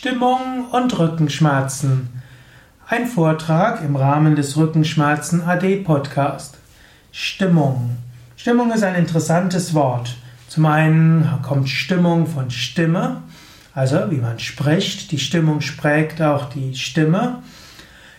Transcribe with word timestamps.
Stimmung 0.00 0.66
und 0.70 0.96
Rückenschmerzen. 0.96 2.08
Ein 2.86 3.08
Vortrag 3.08 3.82
im 3.82 3.96
Rahmen 3.96 4.36
des 4.36 4.56
Rückenschmerzen 4.56 5.42
AD 5.42 5.78
Podcast. 5.78 6.56
Stimmung. 7.10 7.96
Stimmung 8.36 8.70
ist 8.70 8.84
ein 8.84 8.94
interessantes 8.94 9.74
Wort. 9.74 10.14
Zum 10.46 10.66
einen 10.66 11.28
kommt 11.42 11.68
Stimmung 11.68 12.28
von 12.28 12.52
Stimme, 12.52 13.22
also 13.74 14.08
wie 14.12 14.18
man 14.18 14.38
spricht. 14.38 15.10
Die 15.10 15.18
Stimmung 15.18 15.58
prägt 15.76 16.22
auch 16.22 16.48
die 16.48 16.76
Stimme. 16.76 17.42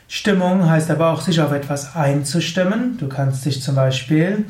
Stimmung 0.10 0.70
heißt 0.70 0.92
aber 0.92 1.12
auch, 1.12 1.22
sich 1.22 1.40
auf 1.40 1.54
etwas 1.54 1.96
einzustimmen. 1.96 2.98
Du 2.98 3.08
kannst 3.08 3.46
dich 3.46 3.62
zum 3.62 3.76
Beispiel 3.76 4.44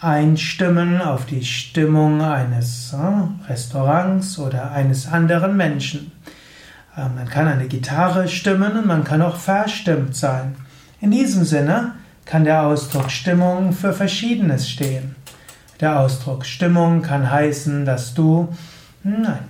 einstimmen 0.00 1.02
auf 1.02 1.26
die 1.26 1.44
Stimmung 1.44 2.22
eines 2.22 2.94
äh, 2.94 3.50
Restaurants 3.50 4.38
oder 4.38 4.70
eines 4.72 5.06
anderen 5.06 5.58
Menschen. 5.58 6.12
Äh, 6.96 7.08
man 7.08 7.28
kann 7.28 7.48
eine 7.48 7.68
Gitarre 7.68 8.28
stimmen 8.28 8.78
und 8.78 8.86
man 8.86 9.04
kann 9.04 9.22
auch 9.22 9.36
verstimmt 9.36 10.16
sein. 10.16 10.56
In 11.00 11.10
diesem 11.10 11.44
Sinne 11.44 11.92
kann 12.24 12.44
der 12.44 12.66
Ausdruck 12.66 13.10
Stimmung 13.10 13.72
für 13.72 13.92
Verschiedenes 13.92 14.68
stehen. 14.68 15.16
Der 15.80 15.98
Ausdruck 15.98 16.44
Stimmung 16.44 17.02
kann 17.02 17.30
heißen, 17.30 17.84
dass 17.84 18.14
du 18.14 18.48
nein, 19.02 19.48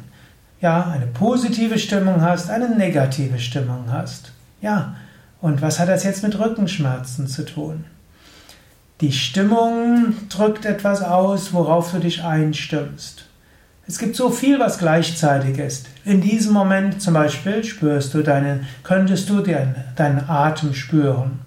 ja, 0.60 0.86
eine 0.90 1.06
positive 1.06 1.78
Stimmung 1.78 2.20
hast, 2.20 2.50
eine 2.50 2.68
negative 2.68 3.38
Stimmung 3.38 3.86
hast. 3.90 4.32
Ja, 4.60 4.94
und 5.40 5.62
was 5.62 5.80
hat 5.80 5.88
das 5.88 6.04
jetzt 6.04 6.22
mit 6.22 6.38
Rückenschmerzen 6.38 7.26
zu 7.26 7.44
tun? 7.44 7.84
Die 9.00 9.12
Stimmung 9.12 10.14
drückt 10.28 10.66
etwas 10.66 11.02
aus, 11.02 11.54
worauf 11.54 11.92
du 11.92 11.98
dich 11.98 12.22
einstimmst. 12.22 13.24
Es 13.90 13.98
gibt 13.98 14.14
so 14.14 14.30
viel, 14.30 14.60
was 14.60 14.78
gleichzeitig 14.78 15.58
ist. 15.58 15.88
In 16.04 16.20
diesem 16.20 16.52
Moment 16.52 17.02
zum 17.02 17.12
Beispiel 17.12 17.64
spürst 17.64 18.14
du 18.14 18.22
deinen, 18.22 18.68
könntest 18.84 19.28
du 19.28 19.40
deinen, 19.40 19.74
deinen 19.96 20.30
Atem 20.30 20.74
spüren. 20.74 21.40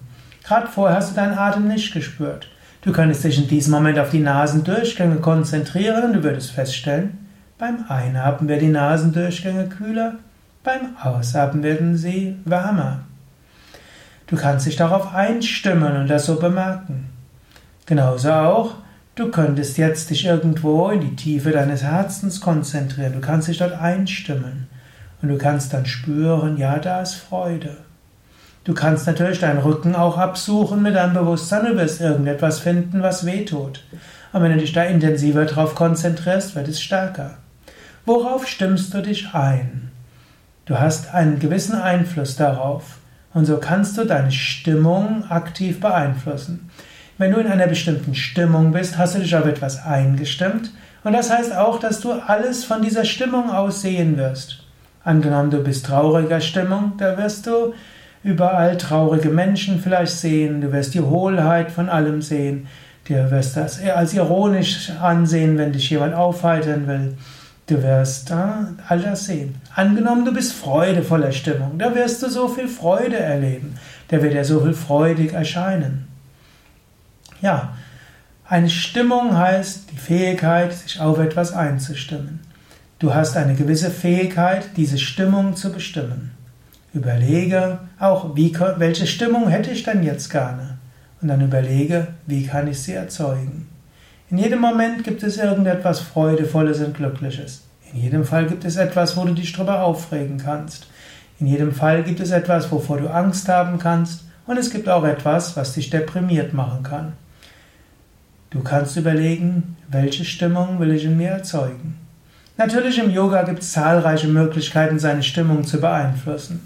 Gerade 0.46 0.66
vorher 0.66 0.98
hast 0.98 1.12
du 1.12 1.14
deinen 1.14 1.38
Atem 1.38 1.66
nicht 1.68 1.94
gespürt. 1.94 2.50
Du 2.82 2.92
könntest 2.92 3.24
dich 3.24 3.38
in 3.38 3.48
diesem 3.48 3.72
Moment 3.72 3.98
auf 3.98 4.10
die 4.10 4.20
Nasendurchgänge 4.20 5.16
konzentrieren 5.16 6.04
und 6.04 6.12
du 6.16 6.22
würdest 6.22 6.50
feststellen, 6.50 7.26
beim 7.56 7.86
Einatmen 7.88 8.46
werden 8.46 8.66
die 8.66 8.72
Nasendurchgänge 8.72 9.70
kühler, 9.70 10.16
beim 10.62 10.98
Ausatmen 11.02 11.62
werden 11.62 11.96
sie 11.96 12.36
wärmer. 12.44 13.04
Du 14.26 14.36
kannst 14.36 14.66
dich 14.66 14.76
darauf 14.76 15.14
einstimmen 15.14 15.96
und 15.96 16.08
das 16.08 16.26
so 16.26 16.38
bemerken. 16.38 17.06
Genauso 17.86 18.32
auch, 18.32 18.74
Du 19.16 19.30
könntest 19.30 19.78
jetzt 19.78 20.10
dich 20.10 20.24
irgendwo 20.24 20.88
in 20.88 21.00
die 21.00 21.14
Tiefe 21.14 21.52
deines 21.52 21.84
Herzens 21.84 22.40
konzentrieren. 22.40 23.12
Du 23.12 23.20
kannst 23.20 23.46
dich 23.46 23.58
dort 23.58 23.72
einstimmen. 23.72 24.66
Und 25.22 25.28
du 25.28 25.38
kannst 25.38 25.72
dann 25.72 25.86
spüren, 25.86 26.56
ja, 26.56 26.78
da 26.80 27.00
ist 27.00 27.14
Freude. 27.14 27.76
Du 28.64 28.74
kannst 28.74 29.06
natürlich 29.06 29.38
deinen 29.38 29.60
Rücken 29.60 29.94
auch 29.94 30.18
absuchen 30.18 30.82
mit 30.82 30.96
deinem 30.96 31.14
Bewusstsein. 31.14 31.66
Du 31.66 31.76
wirst 31.76 32.00
irgendetwas 32.00 32.58
finden, 32.58 33.02
was 33.02 33.24
weh 33.24 33.44
tut. 33.44 33.84
Und 34.32 34.42
wenn 34.42 34.52
du 34.52 34.58
dich 34.58 34.72
da 34.72 34.82
intensiver 34.82 35.44
darauf 35.44 35.76
konzentrierst, 35.76 36.56
wird 36.56 36.66
es 36.66 36.82
stärker. 36.82 37.36
Worauf 38.06 38.48
stimmst 38.48 38.92
du 38.94 39.00
dich 39.00 39.32
ein? 39.32 39.92
Du 40.66 40.80
hast 40.80 41.14
einen 41.14 41.38
gewissen 41.38 41.76
Einfluss 41.76 42.34
darauf. 42.34 42.96
Und 43.32 43.44
so 43.44 43.58
kannst 43.58 43.96
du 43.96 44.04
deine 44.04 44.32
Stimmung 44.32 45.30
aktiv 45.30 45.78
beeinflussen. 45.78 46.68
Wenn 47.16 47.30
du 47.30 47.38
in 47.38 47.46
einer 47.46 47.68
bestimmten 47.68 48.16
Stimmung 48.16 48.72
bist, 48.72 48.98
hast 48.98 49.14
du 49.14 49.20
dich 49.20 49.36
auf 49.36 49.46
etwas 49.46 49.86
eingestimmt 49.86 50.72
und 51.04 51.12
das 51.12 51.30
heißt 51.30 51.54
auch, 51.54 51.78
dass 51.78 52.00
du 52.00 52.10
alles 52.10 52.64
von 52.64 52.82
dieser 52.82 53.04
Stimmung 53.04 53.52
aus 53.52 53.82
sehen 53.82 54.16
wirst. 54.16 54.64
Angenommen, 55.04 55.52
du 55.52 55.62
bist 55.62 55.86
trauriger 55.86 56.40
Stimmung, 56.40 56.94
da 56.98 57.16
wirst 57.16 57.46
du 57.46 57.72
überall 58.24 58.76
traurige 58.78 59.28
Menschen 59.28 59.78
vielleicht 59.80 60.16
sehen, 60.16 60.60
du 60.60 60.72
wirst 60.72 60.94
die 60.94 61.02
Hohlheit 61.02 61.70
von 61.70 61.88
allem 61.88 62.20
sehen, 62.20 62.66
du 63.06 63.30
wirst 63.30 63.56
das 63.56 63.80
als 63.80 64.12
ironisch 64.14 64.90
ansehen, 65.00 65.56
wenn 65.56 65.72
dich 65.72 65.90
jemand 65.90 66.14
aufheitern 66.14 66.88
will. 66.88 67.14
Du 67.66 67.80
wirst 67.82 68.30
äh, 68.30 68.34
all 68.88 69.00
das 69.00 69.26
sehen. 69.26 69.54
Angenommen, 69.74 70.24
du 70.24 70.34
bist 70.34 70.52
freudevoller 70.52 71.30
Stimmung, 71.30 71.78
da 71.78 71.94
wirst 71.94 72.22
du 72.24 72.28
so 72.28 72.48
viel 72.48 72.66
Freude 72.66 73.18
erleben, 73.18 73.76
da 74.08 74.20
wird 74.20 74.34
dir 74.34 74.44
so 74.44 74.60
viel 74.60 74.74
freudig 74.74 75.32
erscheinen. 75.32 76.08
Ja, 77.44 77.74
eine 78.48 78.70
Stimmung 78.70 79.36
heißt 79.36 79.90
die 79.92 79.98
Fähigkeit, 79.98 80.72
sich 80.72 80.98
auf 80.98 81.18
etwas 81.18 81.52
einzustimmen. 81.52 82.40
Du 82.98 83.12
hast 83.12 83.36
eine 83.36 83.54
gewisse 83.54 83.90
Fähigkeit, 83.90 84.64
diese 84.78 84.96
Stimmung 84.96 85.54
zu 85.54 85.70
bestimmen. 85.70 86.30
Überlege 86.94 87.80
auch, 88.00 88.34
wie, 88.34 88.50
welche 88.78 89.06
Stimmung 89.06 89.48
hätte 89.48 89.72
ich 89.72 89.82
denn 89.82 90.02
jetzt 90.02 90.30
gerne? 90.30 90.78
Und 91.20 91.28
dann 91.28 91.42
überlege, 91.42 92.06
wie 92.26 92.46
kann 92.46 92.66
ich 92.66 92.80
sie 92.80 92.94
erzeugen? 92.94 93.68
In 94.30 94.38
jedem 94.38 94.62
Moment 94.62 95.04
gibt 95.04 95.22
es 95.22 95.36
irgendetwas 95.36 96.00
Freudevolles 96.00 96.80
und 96.80 96.96
Glückliches. 96.96 97.64
In 97.92 98.00
jedem 98.00 98.24
Fall 98.24 98.46
gibt 98.46 98.64
es 98.64 98.76
etwas, 98.76 99.18
wo 99.18 99.24
du 99.26 99.34
dich 99.34 99.52
darüber 99.52 99.82
aufregen 99.82 100.38
kannst. 100.38 100.86
In 101.38 101.46
jedem 101.46 101.72
Fall 101.72 102.04
gibt 102.04 102.20
es 102.20 102.30
etwas, 102.30 102.72
wovor 102.72 102.96
du 102.96 103.08
Angst 103.08 103.50
haben 103.50 103.78
kannst. 103.78 104.24
Und 104.46 104.56
es 104.56 104.70
gibt 104.70 104.88
auch 104.88 105.04
etwas, 105.04 105.58
was 105.58 105.74
dich 105.74 105.90
deprimiert 105.90 106.54
machen 106.54 106.82
kann. 106.82 107.12
Du 108.54 108.62
kannst 108.62 108.96
überlegen, 108.96 109.76
welche 109.88 110.24
Stimmung 110.24 110.78
will 110.78 110.92
ich 110.92 111.04
in 111.04 111.16
mir 111.16 111.30
erzeugen. 111.30 111.98
Natürlich 112.56 113.00
im 113.00 113.10
Yoga 113.10 113.42
gibt 113.42 113.62
es 113.62 113.72
zahlreiche 113.72 114.28
Möglichkeiten, 114.28 115.00
seine 115.00 115.24
Stimmung 115.24 115.64
zu 115.64 115.80
beeinflussen. 115.80 116.60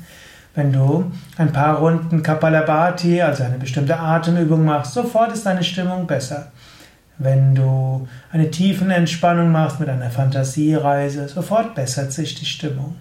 Wenn 0.55 0.71
du 0.71 1.11
ein 1.39 1.51
paar 1.51 1.79
Runden 1.79 2.23
Kapalabhati, 2.23 3.23
also 3.23 3.43
eine 3.43 3.57
bestimmte 3.57 3.99
Atemübung 3.99 4.67
machst, 4.67 4.93
sofort 4.93 5.33
ist 5.33 5.47
deine 5.47 5.65
Stimmung 5.65 6.07
besser. 6.07 6.53
Wenn 7.17 7.55
du 7.55 8.07
eine 8.33 8.51
tiefen 8.51 8.91
Entspannung 8.91 9.51
machst 9.51 9.81
mit 9.81 9.89
einer 9.89 10.11
Fantasiereise, 10.11 11.27
sofort 11.27 11.75
bessert 11.75 12.13
sich 12.13 12.35
die 12.35 12.45
Stimmung. 12.45 12.97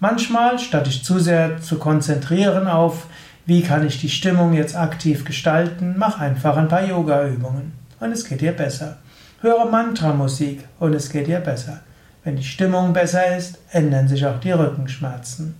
Manchmal, 0.00 0.58
statt 0.58 0.86
dich 0.86 1.04
zu 1.04 1.18
sehr 1.18 1.60
zu 1.60 1.76
konzentrieren 1.76 2.68
auf, 2.68 3.06
wie 3.44 3.60
kann 3.60 3.86
ich 3.86 4.00
die 4.00 4.08
Stimmung 4.08 4.54
jetzt 4.54 4.76
aktiv 4.76 5.26
gestalten, 5.26 5.96
mach 5.98 6.20
einfach 6.20 6.56
ein 6.56 6.68
paar 6.68 6.86
Yoga-Übungen 6.86 7.83
und 8.04 8.12
es 8.12 8.26
geht 8.26 8.42
dir 8.42 8.52
besser. 8.52 8.98
Höre 9.40 9.64
Mantramusik 9.64 10.64
und 10.78 10.94
es 10.94 11.10
geht 11.10 11.26
dir 11.26 11.40
besser. 11.40 11.80
Wenn 12.22 12.36
die 12.36 12.44
Stimmung 12.44 12.92
besser 12.92 13.36
ist, 13.36 13.58
ändern 13.70 14.08
sich 14.08 14.26
auch 14.26 14.38
die 14.40 14.52
Rückenschmerzen. 14.52 15.54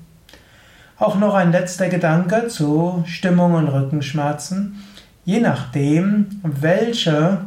Auch 0.99 1.17
noch 1.17 1.35
ein 1.35 1.53
letzter 1.53 1.89
Gedanke 1.89 2.49
zu 2.49 3.03
Stimmung 3.07 3.55
und 3.55 3.69
Rückenschmerzen. 3.69 4.83
Je 5.25 5.41
nachdem, 5.41 6.41
welche, 6.43 7.39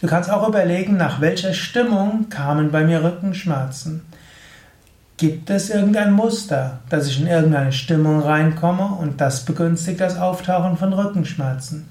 du 0.00 0.06
kannst 0.06 0.30
auch 0.30 0.48
überlegen, 0.48 0.96
nach 0.96 1.20
welcher 1.20 1.52
Stimmung 1.52 2.28
kamen 2.28 2.70
bei 2.70 2.84
mir 2.84 3.02
Rückenschmerzen. 3.02 4.02
Gibt 5.16 5.50
es 5.50 5.70
irgendein 5.70 6.12
Muster, 6.12 6.78
dass 6.90 7.08
ich 7.08 7.20
in 7.20 7.26
irgendeine 7.26 7.72
Stimmung 7.72 8.20
reinkomme 8.20 8.86
und 9.00 9.20
das 9.20 9.44
begünstigt 9.44 10.00
das 10.00 10.16
Auftauchen 10.16 10.76
von 10.76 10.92
Rückenschmerzen? 10.92 11.88